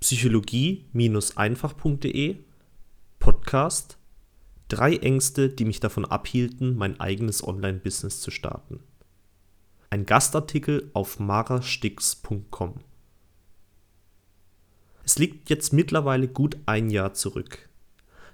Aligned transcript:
psychologie-einfach.de 0.00 2.36
Podcast 3.18 3.98
Drei 4.68 4.96
Ängste, 4.96 5.48
die 5.48 5.64
mich 5.64 5.80
davon 5.80 6.04
abhielten, 6.04 6.76
mein 6.76 7.00
eigenes 7.00 7.42
Online-Business 7.42 8.20
zu 8.20 8.30
starten. 8.30 8.80
Ein 9.90 10.04
Gastartikel 10.04 10.90
auf 10.92 11.18
marastix.com. 11.18 12.74
Es 15.04 15.18
liegt 15.18 15.48
jetzt 15.48 15.72
mittlerweile 15.72 16.28
gut 16.28 16.58
ein 16.66 16.90
Jahr 16.90 17.14
zurück. 17.14 17.70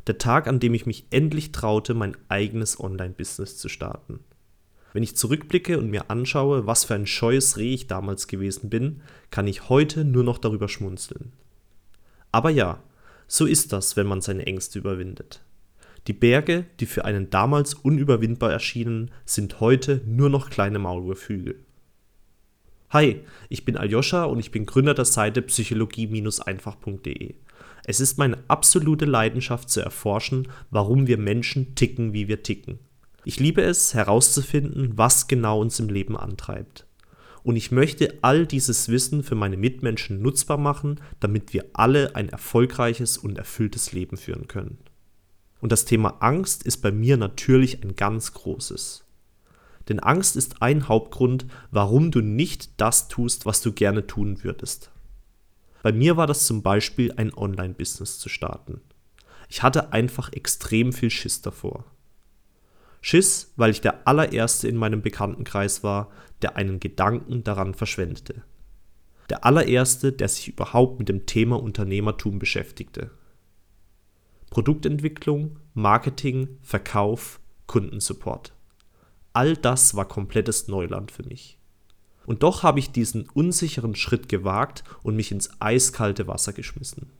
Der 0.08 0.18
Tag, 0.18 0.48
an 0.48 0.58
dem 0.58 0.74
ich 0.74 0.86
mich 0.86 1.06
endlich 1.10 1.52
traute, 1.52 1.94
mein 1.94 2.16
eigenes 2.28 2.80
Online-Business 2.80 3.56
zu 3.56 3.68
starten. 3.68 4.20
Wenn 4.92 5.04
ich 5.04 5.16
zurückblicke 5.16 5.78
und 5.78 5.88
mir 5.88 6.10
anschaue, 6.10 6.66
was 6.66 6.84
für 6.84 6.94
ein 6.94 7.06
scheues 7.06 7.56
Reh 7.56 7.74
ich 7.74 7.86
damals 7.86 8.26
gewesen 8.26 8.70
bin, 8.70 9.02
kann 9.30 9.46
ich 9.46 9.68
heute 9.68 10.04
nur 10.04 10.24
noch 10.24 10.38
darüber 10.38 10.68
schmunzeln. 10.68 11.32
Aber 12.34 12.50
ja, 12.50 12.82
so 13.28 13.46
ist 13.46 13.72
das, 13.72 13.96
wenn 13.96 14.08
man 14.08 14.20
seine 14.20 14.44
Ängste 14.44 14.80
überwindet. 14.80 15.40
Die 16.08 16.12
Berge, 16.12 16.66
die 16.80 16.86
für 16.86 17.04
einen 17.04 17.30
damals 17.30 17.74
unüberwindbar 17.74 18.50
erschienen, 18.50 19.12
sind 19.24 19.60
heute 19.60 20.00
nur 20.04 20.30
noch 20.30 20.50
kleine 20.50 20.80
Maulwurfhügel. 20.80 21.64
Hi, 22.90 23.20
ich 23.50 23.64
bin 23.64 23.76
Aljoscha 23.76 24.24
und 24.24 24.40
ich 24.40 24.50
bin 24.50 24.66
Gründer 24.66 24.94
der 24.94 25.04
Seite 25.04 25.42
psychologie-einfach.de. 25.42 27.36
Es 27.84 28.00
ist 28.00 28.18
meine 28.18 28.38
absolute 28.48 29.04
Leidenschaft 29.04 29.70
zu 29.70 29.80
erforschen, 29.80 30.48
warum 30.72 31.06
wir 31.06 31.18
Menschen 31.18 31.76
ticken, 31.76 32.14
wie 32.14 32.26
wir 32.26 32.42
ticken. 32.42 32.80
Ich 33.24 33.38
liebe 33.38 33.62
es, 33.62 33.94
herauszufinden, 33.94 34.98
was 34.98 35.28
genau 35.28 35.60
uns 35.60 35.78
im 35.78 35.88
Leben 35.88 36.16
antreibt 36.16 36.83
und 37.44 37.56
ich 37.56 37.70
möchte 37.70 38.18
all 38.22 38.46
dieses 38.46 38.88
Wissen 38.88 39.22
für 39.22 39.34
meine 39.34 39.58
Mitmenschen 39.58 40.22
nutzbar 40.22 40.56
machen, 40.56 40.98
damit 41.20 41.52
wir 41.52 41.66
alle 41.74 42.16
ein 42.16 42.30
erfolgreiches 42.30 43.18
und 43.18 43.36
erfülltes 43.36 43.92
Leben 43.92 44.16
führen 44.16 44.48
können. 44.48 44.78
Und 45.60 45.70
das 45.70 45.84
Thema 45.84 46.16
Angst 46.20 46.62
ist 46.62 46.78
bei 46.78 46.90
mir 46.90 47.18
natürlich 47.18 47.84
ein 47.84 47.96
ganz 47.96 48.32
großes. 48.32 49.04
Denn 49.88 50.00
Angst 50.00 50.36
ist 50.36 50.62
ein 50.62 50.88
Hauptgrund, 50.88 51.44
warum 51.70 52.10
du 52.10 52.22
nicht 52.22 52.80
das 52.80 53.08
tust, 53.08 53.44
was 53.44 53.60
du 53.60 53.72
gerne 53.72 54.06
tun 54.06 54.42
würdest. 54.42 54.90
Bei 55.82 55.92
mir 55.92 56.16
war 56.16 56.26
das 56.26 56.46
zum 56.46 56.62
Beispiel 56.62 57.12
ein 57.12 57.34
Online-Business 57.34 58.18
zu 58.18 58.30
starten. 58.30 58.80
Ich 59.50 59.62
hatte 59.62 59.92
einfach 59.92 60.32
extrem 60.32 60.94
viel 60.94 61.10
Schiss 61.10 61.42
davor. 61.42 61.84
Schiss, 63.06 63.52
weil 63.56 63.70
ich 63.70 63.82
der 63.82 64.08
allererste 64.08 64.66
in 64.66 64.78
meinem 64.78 65.02
Bekanntenkreis 65.02 65.84
war, 65.84 66.10
der 66.40 66.56
einen 66.56 66.80
Gedanken 66.80 67.44
daran 67.44 67.74
verschwendete. 67.74 68.44
Der 69.28 69.44
allererste, 69.44 70.10
der 70.10 70.26
sich 70.26 70.48
überhaupt 70.48 71.00
mit 71.00 71.10
dem 71.10 71.26
Thema 71.26 71.62
Unternehmertum 71.62 72.38
beschäftigte. 72.38 73.10
Produktentwicklung, 74.48 75.58
Marketing, 75.74 76.56
Verkauf, 76.62 77.40
Kundensupport. 77.66 78.54
All 79.34 79.54
das 79.54 79.94
war 79.94 80.08
komplettes 80.08 80.68
Neuland 80.68 81.12
für 81.12 81.24
mich. 81.24 81.58
Und 82.24 82.42
doch 82.42 82.62
habe 82.62 82.78
ich 82.78 82.90
diesen 82.90 83.28
unsicheren 83.28 83.96
Schritt 83.96 84.30
gewagt 84.30 84.82
und 85.02 85.14
mich 85.14 85.30
ins 85.30 85.50
eiskalte 85.60 86.26
Wasser 86.26 86.54
geschmissen. 86.54 87.10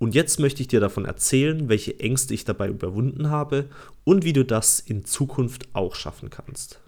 Und 0.00 0.14
jetzt 0.14 0.40
möchte 0.40 0.62
ich 0.62 0.68
dir 0.68 0.80
davon 0.80 1.04
erzählen, 1.04 1.68
welche 1.68 2.00
Ängste 2.00 2.32
ich 2.32 2.46
dabei 2.46 2.68
überwunden 2.68 3.28
habe 3.28 3.68
und 4.02 4.24
wie 4.24 4.32
du 4.32 4.46
das 4.46 4.80
in 4.80 5.04
Zukunft 5.04 5.68
auch 5.74 5.94
schaffen 5.94 6.30
kannst. 6.30 6.80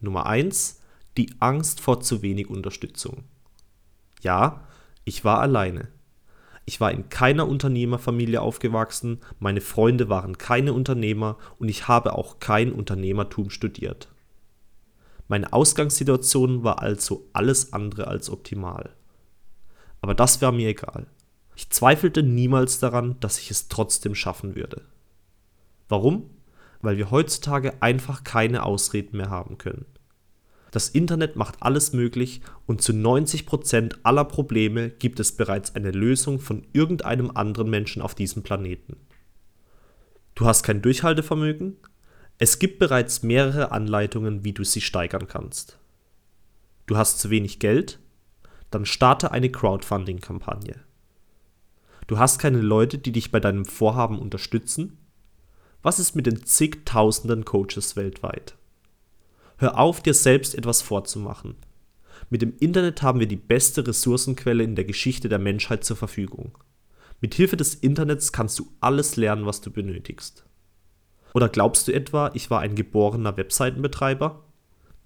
Nummer 0.00 0.24
1. 0.24 0.80
Die 1.18 1.34
Angst 1.40 1.78
vor 1.82 2.00
zu 2.00 2.22
wenig 2.22 2.48
Unterstützung. 2.48 3.24
Ja, 4.22 4.66
ich 5.04 5.26
war 5.26 5.40
alleine. 5.40 5.88
Ich 6.64 6.80
war 6.80 6.90
in 6.90 7.10
keiner 7.10 7.46
Unternehmerfamilie 7.46 8.40
aufgewachsen, 8.40 9.18
meine 9.38 9.60
Freunde 9.60 10.08
waren 10.08 10.38
keine 10.38 10.72
Unternehmer 10.72 11.36
und 11.58 11.68
ich 11.68 11.86
habe 11.86 12.14
auch 12.14 12.40
kein 12.40 12.72
Unternehmertum 12.72 13.50
studiert. 13.50 14.08
Meine 15.28 15.52
Ausgangssituation 15.52 16.64
war 16.64 16.80
also 16.80 17.28
alles 17.34 17.74
andere 17.74 18.06
als 18.06 18.30
optimal. 18.30 18.88
Aber 20.00 20.14
das 20.14 20.40
war 20.40 20.50
mir 20.50 20.70
egal. 20.70 21.06
Ich 21.60 21.68
zweifelte 21.68 22.22
niemals 22.22 22.78
daran, 22.78 23.20
dass 23.20 23.38
ich 23.38 23.50
es 23.50 23.68
trotzdem 23.68 24.14
schaffen 24.14 24.54
würde. 24.56 24.80
Warum? 25.90 26.30
Weil 26.80 26.96
wir 26.96 27.10
heutzutage 27.10 27.82
einfach 27.82 28.24
keine 28.24 28.62
Ausreden 28.62 29.18
mehr 29.18 29.28
haben 29.28 29.58
können. 29.58 29.84
Das 30.70 30.88
Internet 30.88 31.36
macht 31.36 31.56
alles 31.62 31.92
möglich 31.92 32.40
und 32.64 32.80
zu 32.80 32.94
90 32.94 33.44
Prozent 33.44 33.98
aller 34.06 34.24
Probleme 34.24 34.88
gibt 34.88 35.20
es 35.20 35.32
bereits 35.32 35.74
eine 35.74 35.90
Lösung 35.90 36.40
von 36.40 36.66
irgendeinem 36.72 37.30
anderen 37.32 37.68
Menschen 37.68 38.00
auf 38.00 38.14
diesem 38.14 38.42
Planeten. 38.42 38.96
Du 40.34 40.46
hast 40.46 40.62
kein 40.62 40.80
Durchhaltevermögen? 40.80 41.76
Es 42.38 42.58
gibt 42.58 42.78
bereits 42.78 43.22
mehrere 43.22 43.70
Anleitungen, 43.70 44.44
wie 44.44 44.54
du 44.54 44.64
sie 44.64 44.80
steigern 44.80 45.28
kannst. 45.28 45.78
Du 46.86 46.96
hast 46.96 47.18
zu 47.18 47.28
wenig 47.28 47.58
Geld? 47.58 47.98
Dann 48.70 48.86
starte 48.86 49.30
eine 49.30 49.50
Crowdfunding-Kampagne. 49.50 50.84
Du 52.10 52.18
hast 52.18 52.40
keine 52.40 52.60
Leute, 52.60 52.98
die 52.98 53.12
dich 53.12 53.30
bei 53.30 53.38
deinem 53.38 53.64
Vorhaben 53.64 54.18
unterstützen? 54.18 54.98
Was 55.80 56.00
ist 56.00 56.16
mit 56.16 56.26
den 56.26 56.44
zigtausenden 56.44 57.44
Coaches 57.44 57.94
weltweit? 57.94 58.56
Hör 59.58 59.78
auf, 59.78 60.00
dir 60.00 60.12
selbst 60.12 60.56
etwas 60.56 60.82
vorzumachen. 60.82 61.54
Mit 62.28 62.42
dem 62.42 62.54
Internet 62.58 63.02
haben 63.02 63.20
wir 63.20 63.28
die 63.28 63.36
beste 63.36 63.86
Ressourcenquelle 63.86 64.64
in 64.64 64.74
der 64.74 64.86
Geschichte 64.86 65.28
der 65.28 65.38
Menschheit 65.38 65.84
zur 65.84 65.96
Verfügung. 65.96 66.58
Mit 67.20 67.36
Hilfe 67.36 67.56
des 67.56 67.76
Internets 67.76 68.32
kannst 68.32 68.58
du 68.58 68.66
alles 68.80 69.14
lernen, 69.14 69.46
was 69.46 69.60
du 69.60 69.70
benötigst. 69.70 70.44
Oder 71.32 71.48
glaubst 71.48 71.86
du 71.86 71.92
etwa, 71.92 72.32
ich 72.34 72.50
war 72.50 72.58
ein 72.58 72.74
geborener 72.74 73.36
Webseitenbetreiber? 73.36 74.42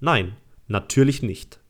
Nein, 0.01 0.39
natürlich 0.69 1.21
nicht. 1.21 1.61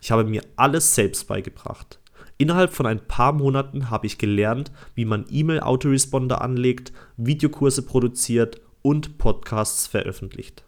Ich 0.00 0.10
habe 0.10 0.24
mir 0.24 0.42
alles 0.56 0.94
selbst 0.94 1.28
beigebracht. 1.28 1.99
Innerhalb 2.40 2.72
von 2.72 2.86
ein 2.86 3.06
paar 3.06 3.34
Monaten 3.34 3.90
habe 3.90 4.06
ich 4.06 4.16
gelernt, 4.16 4.72
wie 4.94 5.04
man 5.04 5.26
E-Mail-Autoresponder 5.28 6.40
anlegt, 6.40 6.90
Videokurse 7.18 7.82
produziert 7.82 8.62
und 8.80 9.18
Podcasts 9.18 9.86
veröffentlicht. 9.86 10.64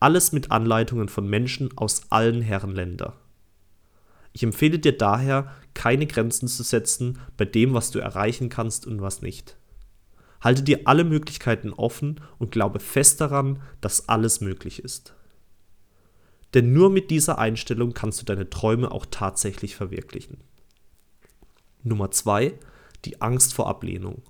Alles 0.00 0.32
mit 0.32 0.50
Anleitungen 0.50 1.08
von 1.08 1.28
Menschen 1.28 1.70
aus 1.78 2.10
allen 2.10 2.42
Herrenländern. 2.42 3.12
Ich 4.32 4.42
empfehle 4.42 4.80
dir 4.80 4.98
daher, 4.98 5.52
keine 5.72 6.08
Grenzen 6.08 6.48
zu 6.48 6.64
setzen 6.64 7.20
bei 7.36 7.44
dem, 7.44 7.72
was 7.72 7.92
du 7.92 8.00
erreichen 8.00 8.48
kannst 8.48 8.88
und 8.88 9.00
was 9.00 9.22
nicht. 9.22 9.56
Halte 10.40 10.64
dir 10.64 10.80
alle 10.86 11.04
Möglichkeiten 11.04 11.72
offen 11.72 12.20
und 12.38 12.50
glaube 12.50 12.80
fest 12.80 13.20
daran, 13.20 13.62
dass 13.80 14.08
alles 14.08 14.40
möglich 14.40 14.82
ist. 14.82 15.14
Denn 16.54 16.72
nur 16.72 16.90
mit 16.90 17.12
dieser 17.12 17.38
Einstellung 17.38 17.92
kannst 17.92 18.20
du 18.20 18.24
deine 18.24 18.50
Träume 18.50 18.90
auch 18.90 19.06
tatsächlich 19.08 19.76
verwirklichen. 19.76 20.38
Nummer 21.86 22.10
zwei, 22.10 22.54
die 23.04 23.20
Angst 23.20 23.54
vor 23.54 23.68
Ablehnung. 23.68 24.22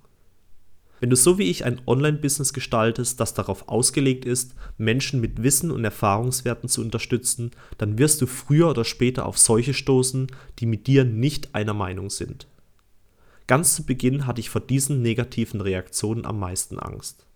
Wenn 0.99 1.09
du 1.11 1.15
so 1.15 1.37
wie 1.37 1.49
ich 1.49 1.63
ein 1.63 1.79
Online-Business 1.85 2.53
gestaltest, 2.53 3.19
das 3.19 3.35
darauf 3.35 3.67
ausgelegt 3.67 4.25
ist, 4.25 4.55
Menschen 4.77 5.21
mit 5.21 5.43
Wissen 5.43 5.69
und 5.69 5.85
Erfahrungswerten 5.85 6.69
zu 6.69 6.81
unterstützen, 6.81 7.51
dann 7.77 7.99
wirst 7.99 8.21
du 8.21 8.25
früher 8.25 8.69
oder 8.69 8.83
später 8.83 9.27
auf 9.27 9.37
solche 9.37 9.75
stoßen, 9.75 10.27
die 10.57 10.65
mit 10.65 10.87
dir 10.87 11.03
nicht 11.03 11.53
einer 11.53 11.75
Meinung 11.75 12.09
sind. 12.09 12.47
Ganz 13.45 13.75
zu 13.75 13.85
Beginn 13.85 14.25
hatte 14.25 14.41
ich 14.41 14.49
vor 14.49 14.61
diesen 14.61 15.01
negativen 15.01 15.61
Reaktionen 15.61 16.25
am 16.25 16.39
meisten 16.39 16.79
Angst. 16.79 17.26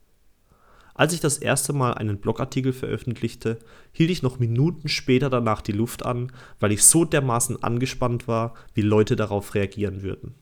Als 0.94 1.14
ich 1.14 1.20
das 1.20 1.38
erste 1.38 1.74
Mal 1.74 1.94
einen 1.94 2.20
Blogartikel 2.20 2.74
veröffentlichte, 2.74 3.60
hielt 3.92 4.10
ich 4.10 4.24
noch 4.24 4.40
Minuten 4.40 4.88
später 4.88 5.30
danach 5.30 5.62
die 5.62 5.72
Luft 5.72 6.06
an, 6.06 6.32
weil 6.60 6.72
ich 6.72 6.84
so 6.84 7.06
dermaßen 7.06 7.64
angespannt 7.64 8.28
war, 8.28 8.54
wie 8.74 8.82
Leute 8.82 9.16
darauf 9.16 9.56
reagieren 9.56 10.02
würden. 10.02 10.36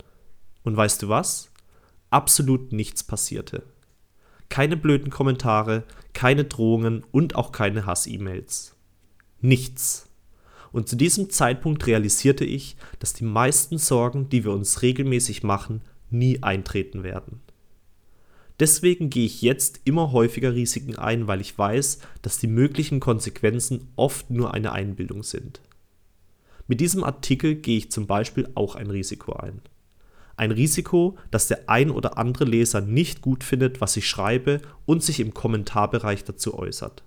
Und 0.62 0.76
weißt 0.76 1.02
du 1.02 1.08
was? 1.08 1.50
Absolut 2.10 2.72
nichts 2.72 3.04
passierte. 3.04 3.62
Keine 4.48 4.76
blöden 4.76 5.10
Kommentare, 5.10 5.84
keine 6.12 6.44
Drohungen 6.44 7.04
und 7.12 7.36
auch 7.36 7.52
keine 7.52 7.86
Hass-E-Mails. 7.86 8.74
Nichts. 9.40 10.08
Und 10.72 10.88
zu 10.88 10.96
diesem 10.96 11.30
Zeitpunkt 11.30 11.86
realisierte 11.86 12.44
ich, 12.44 12.76
dass 12.98 13.12
die 13.12 13.24
meisten 13.24 13.78
Sorgen, 13.78 14.28
die 14.28 14.44
wir 14.44 14.52
uns 14.52 14.82
regelmäßig 14.82 15.42
machen, 15.42 15.82
nie 16.10 16.42
eintreten 16.42 17.02
werden. 17.02 17.40
Deswegen 18.60 19.08
gehe 19.08 19.24
ich 19.24 19.40
jetzt 19.40 19.80
immer 19.84 20.12
häufiger 20.12 20.54
Risiken 20.54 20.96
ein, 20.96 21.26
weil 21.26 21.40
ich 21.40 21.56
weiß, 21.56 21.98
dass 22.20 22.38
die 22.38 22.46
möglichen 22.46 23.00
Konsequenzen 23.00 23.88
oft 23.96 24.28
nur 24.30 24.52
eine 24.52 24.72
Einbildung 24.72 25.22
sind. 25.22 25.62
Mit 26.68 26.80
diesem 26.80 27.02
Artikel 27.02 27.54
gehe 27.54 27.78
ich 27.78 27.90
zum 27.90 28.06
Beispiel 28.06 28.48
auch 28.54 28.74
ein 28.74 28.90
Risiko 28.90 29.32
ein. 29.32 29.62
Ein 30.36 30.52
Risiko, 30.52 31.16
dass 31.30 31.48
der 31.48 31.70
ein 31.70 31.90
oder 31.90 32.18
andere 32.18 32.44
Leser 32.44 32.82
nicht 32.82 33.22
gut 33.22 33.44
findet, 33.44 33.80
was 33.80 33.96
ich 33.96 34.08
schreibe 34.08 34.60
und 34.84 35.02
sich 35.02 35.20
im 35.20 35.32
Kommentarbereich 35.32 36.24
dazu 36.24 36.58
äußert. 36.58 37.02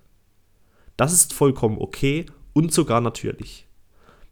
Das 0.96 1.12
ist 1.12 1.32
vollkommen 1.32 1.78
okay 1.78 2.26
und 2.52 2.72
sogar 2.72 3.00
natürlich. 3.00 3.66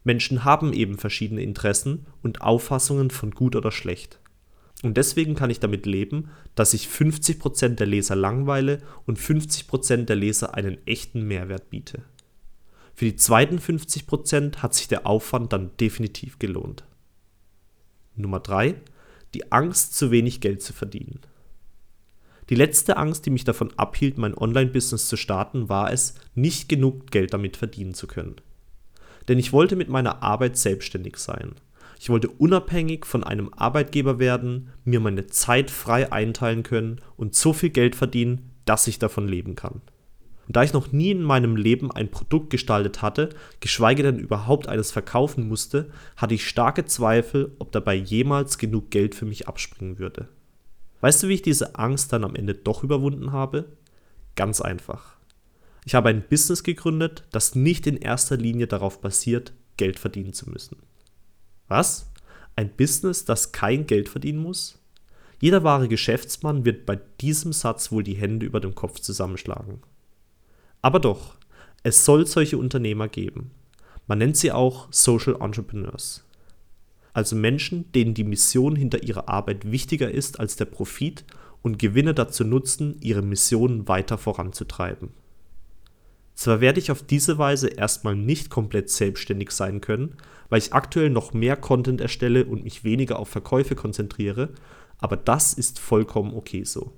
Menschen 0.03 0.43
haben 0.43 0.73
eben 0.73 0.97
verschiedene 0.97 1.41
Interessen 1.41 2.05
und 2.21 2.41
Auffassungen 2.41 3.09
von 3.09 3.31
gut 3.31 3.55
oder 3.55 3.71
schlecht. 3.71 4.19
Und 4.83 4.97
deswegen 4.97 5.33
kann 5.33 5.49
ich 5.49 5.61
damit 5.61 5.85
leben, 5.85 6.29
dass 6.55 6.73
ich 6.73 6.87
50% 6.87 7.75
der 7.75 7.87
Leser 7.87 8.15
langweile 8.15 8.79
und 9.05 9.17
50% 9.17 10.03
der 10.03 10.17
Leser 10.17 10.53
einen 10.55 10.77
echten 10.85 11.23
Mehrwert 11.23 11.69
biete. 11.69 12.03
Für 12.93 13.05
die 13.05 13.15
zweiten 13.15 13.57
50% 13.59 14.57
hat 14.57 14.75
sich 14.75 14.89
der 14.89 15.07
Aufwand 15.07 15.53
dann 15.53 15.71
definitiv 15.79 16.37
gelohnt. 16.37 16.83
Nummer 18.15 18.41
3. 18.41 18.75
Die 19.33 19.51
Angst, 19.53 19.95
zu 19.95 20.11
wenig 20.11 20.41
Geld 20.41 20.61
zu 20.61 20.73
verdienen. 20.73 21.21
Die 22.49 22.55
letzte 22.55 22.97
Angst, 22.97 23.25
die 23.25 23.29
mich 23.31 23.45
davon 23.45 23.71
abhielt, 23.77 24.17
mein 24.17 24.37
Online-Business 24.37 25.07
zu 25.07 25.15
starten, 25.15 25.69
war 25.69 25.93
es, 25.93 26.15
nicht 26.35 26.67
genug 26.67 27.09
Geld 27.09 27.33
damit 27.33 27.55
verdienen 27.55 27.93
zu 27.93 28.05
können. 28.05 28.35
Denn 29.29 29.39
ich 29.39 29.53
wollte 29.53 29.77
mit 29.77 29.87
meiner 29.87 30.21
Arbeit 30.21 30.57
selbstständig 30.57 31.15
sein. 31.17 31.55
Ich 31.99 32.09
wollte 32.09 32.29
unabhängig 32.29 33.05
von 33.05 33.23
einem 33.23 33.53
Arbeitgeber 33.53 34.19
werden, 34.19 34.69
mir 34.83 34.99
meine 34.99 35.27
Zeit 35.27 35.71
frei 35.71 36.11
einteilen 36.11 36.63
können 36.63 37.01
und 37.17 37.35
so 37.35 37.53
viel 37.53 37.69
Geld 37.69 37.95
verdienen, 37.95 38.51
dass 38.65 38.87
ich 38.87 38.99
davon 38.99 39.27
leben 39.27 39.55
kann. 39.55 39.81
Und 40.47 40.57
da 40.57 40.63
ich 40.63 40.73
noch 40.73 40.91
nie 40.91 41.11
in 41.11 41.23
meinem 41.23 41.55
Leben 41.55 41.91
ein 41.91 42.11
Produkt 42.11 42.49
gestaltet 42.49 43.01
hatte, 43.01 43.29
geschweige 43.61 44.03
denn 44.03 44.19
überhaupt 44.19 44.67
eines 44.67 44.91
verkaufen 44.91 45.47
musste, 45.47 45.89
hatte 46.17 46.33
ich 46.33 46.47
starke 46.47 46.85
Zweifel, 46.85 47.55
ob 47.59 47.71
dabei 47.71 47.95
jemals 47.95 48.57
genug 48.57 48.91
Geld 48.91 49.15
für 49.15 49.25
mich 49.25 49.47
abspringen 49.47 49.99
würde. 49.99 50.27
Weißt 50.99 51.23
du, 51.23 51.27
wie 51.27 51.35
ich 51.35 51.41
diese 51.41 51.75
Angst 51.75 52.11
dann 52.11 52.23
am 52.23 52.35
Ende 52.35 52.55
doch 52.55 52.83
überwunden 52.83 53.31
habe? 53.31 53.65
Ganz 54.35 54.59
einfach. 54.61 55.17
Ich 55.85 55.95
habe 55.95 56.09
ein 56.09 56.23
Business 56.29 56.63
gegründet, 56.63 57.23
das 57.31 57.55
nicht 57.55 57.87
in 57.87 57.97
erster 57.97 58.37
Linie 58.37 58.67
darauf 58.67 59.01
basiert, 59.01 59.53
Geld 59.77 59.99
verdienen 59.99 60.33
zu 60.33 60.49
müssen. 60.49 60.77
Was? 61.73 62.07
Ein 62.55 62.69
Business, 62.69 63.25
das 63.25 63.51
kein 63.51 63.87
Geld 63.87 64.07
verdienen 64.07 64.37
muss? 64.37 64.77
Jeder 65.41 65.63
wahre 65.63 65.87
Geschäftsmann 65.87 66.65
wird 66.65 66.85
bei 66.85 66.99
diesem 67.19 67.51
Satz 67.51 67.91
wohl 67.91 68.03
die 68.03 68.13
Hände 68.13 68.45
über 68.45 68.59
dem 68.59 68.75
Kopf 68.75 68.99
zusammenschlagen. 68.99 69.79
Aber 70.83 70.99
doch, 70.99 71.33
es 71.81 72.05
soll 72.05 72.27
solche 72.27 72.59
Unternehmer 72.59 73.07
geben. 73.07 73.49
Man 74.05 74.19
nennt 74.19 74.37
sie 74.37 74.51
auch 74.51 74.87
Social 74.91 75.41
Entrepreneurs. 75.41 76.23
Also 77.11 77.35
Menschen, 77.35 77.91
denen 77.93 78.13
die 78.13 78.23
Mission 78.23 78.75
hinter 78.75 79.01
ihrer 79.01 79.27
Arbeit 79.27 79.71
wichtiger 79.71 80.11
ist 80.11 80.39
als 80.39 80.55
der 80.55 80.65
Profit 80.65 81.25
und 81.63 81.79
Gewinne 81.79 82.13
dazu 82.13 82.43
nutzen, 82.43 82.97
ihre 83.01 83.23
Mission 83.23 83.87
weiter 83.87 84.19
voranzutreiben. 84.19 85.09
Zwar 86.35 86.61
werde 86.61 86.79
ich 86.79 86.91
auf 86.91 87.03
diese 87.03 87.37
Weise 87.37 87.67
erstmal 87.67 88.15
nicht 88.15 88.49
komplett 88.49 88.89
selbstständig 88.89 89.51
sein 89.51 89.81
können, 89.81 90.17
weil 90.49 90.59
ich 90.59 90.73
aktuell 90.73 91.09
noch 91.09 91.33
mehr 91.33 91.55
Content 91.55 92.01
erstelle 92.01 92.45
und 92.45 92.63
mich 92.63 92.83
weniger 92.83 93.19
auf 93.19 93.29
Verkäufe 93.29 93.75
konzentriere, 93.75 94.49
aber 94.97 95.17
das 95.17 95.53
ist 95.53 95.79
vollkommen 95.79 96.33
okay 96.33 96.63
so. 96.63 96.93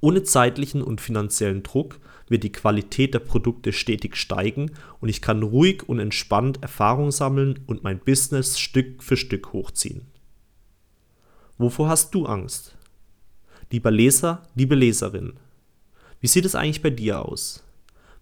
Ohne 0.00 0.22
zeitlichen 0.22 0.82
und 0.82 1.00
finanziellen 1.00 1.62
Druck 1.62 2.00
wird 2.28 2.42
die 2.42 2.52
Qualität 2.52 3.12
der 3.12 3.18
Produkte 3.18 3.72
stetig 3.72 4.16
steigen 4.16 4.70
und 5.00 5.08
ich 5.08 5.20
kann 5.20 5.42
ruhig 5.42 5.88
und 5.88 5.98
entspannt 5.98 6.62
Erfahrung 6.62 7.10
sammeln 7.10 7.60
und 7.66 7.84
mein 7.84 7.98
Business 7.98 8.58
Stück 8.58 9.02
für 9.02 9.16
Stück 9.16 9.52
hochziehen. 9.52 10.06
Wovor 11.58 11.88
hast 11.90 12.14
du 12.14 12.24
Angst? 12.24 12.76
Lieber 13.70 13.90
Leser, 13.90 14.42
liebe 14.54 14.74
Leserin, 14.74 15.34
wie 16.20 16.26
sieht 16.26 16.46
es 16.46 16.54
eigentlich 16.54 16.82
bei 16.82 16.90
dir 16.90 17.24
aus? 17.24 17.62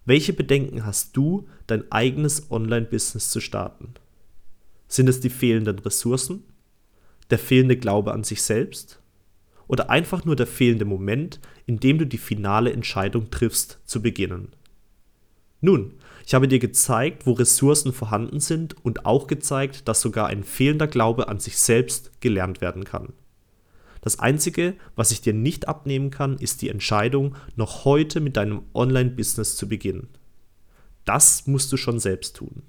Welche 0.09 0.33
Bedenken 0.33 0.87
hast 0.87 1.15
du, 1.15 1.47
dein 1.67 1.91
eigenes 1.91 2.49
Online-Business 2.49 3.29
zu 3.29 3.39
starten? 3.39 3.93
Sind 4.87 5.07
es 5.07 5.19
die 5.19 5.29
fehlenden 5.29 5.77
Ressourcen? 5.77 6.45
Der 7.29 7.37
fehlende 7.37 7.77
Glaube 7.77 8.11
an 8.11 8.23
sich 8.23 8.41
selbst? 8.41 9.03
Oder 9.67 9.91
einfach 9.91 10.25
nur 10.25 10.35
der 10.35 10.47
fehlende 10.47 10.85
Moment, 10.85 11.39
in 11.67 11.79
dem 11.79 11.99
du 11.99 12.07
die 12.07 12.17
finale 12.17 12.73
Entscheidung 12.73 13.29
triffst, 13.29 13.81
zu 13.85 14.01
beginnen? 14.01 14.47
Nun, 15.61 15.93
ich 16.25 16.33
habe 16.33 16.47
dir 16.47 16.57
gezeigt, 16.57 17.27
wo 17.27 17.33
Ressourcen 17.33 17.93
vorhanden 17.93 18.39
sind 18.39 18.83
und 18.83 19.05
auch 19.05 19.27
gezeigt, 19.27 19.87
dass 19.87 20.01
sogar 20.01 20.25
ein 20.25 20.43
fehlender 20.43 20.87
Glaube 20.87 21.27
an 21.27 21.39
sich 21.39 21.55
selbst 21.59 22.19
gelernt 22.19 22.61
werden 22.61 22.83
kann. 22.83 23.13
Das 24.01 24.19
Einzige, 24.19 24.75
was 24.95 25.11
ich 25.11 25.21
dir 25.21 25.33
nicht 25.33 25.67
abnehmen 25.67 26.09
kann, 26.09 26.37
ist 26.37 26.61
die 26.61 26.69
Entscheidung, 26.69 27.35
noch 27.55 27.85
heute 27.85 28.19
mit 28.21 28.37
deinem 28.37 28.63
Online-Business 28.73 29.55
zu 29.55 29.67
beginnen. 29.67 30.07
Das 31.05 31.47
musst 31.47 31.71
du 31.71 31.77
schon 31.77 31.99
selbst 31.99 32.35
tun. 32.35 32.63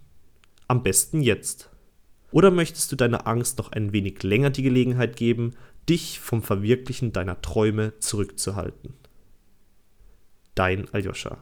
Am 0.67 0.83
besten 0.83 1.21
jetzt. 1.21 1.71
Oder 2.33 2.51
möchtest 2.51 2.91
du 2.93 2.97
deiner 2.97 3.27
Angst 3.27 3.59
noch 3.59 3.73
ein 3.73 3.93
wenig 3.93 4.23
länger 4.23 4.51
die 4.51 4.63
Gelegenheit 4.63 5.17
geben, 5.17 5.53
dich 5.89 6.21
vom 6.21 6.43
Verwirklichen 6.43 7.13
deiner 7.13 7.41
Träume 7.43 7.93
zurückzuhalten? 7.99 8.95
Dein 10.55 10.93
Aljoscha. 10.93 11.39